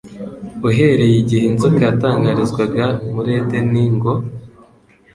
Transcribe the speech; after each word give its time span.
Uhereye 0.67 1.15
igihe 1.23 1.43
inzoka 1.51 1.79
yatangarizwaga 1.87 2.85
muri 3.13 3.31
Edeni 3.39 3.83
ngo, 3.95 4.11